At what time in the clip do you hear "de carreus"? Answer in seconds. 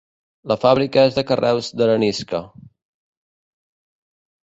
1.19-1.71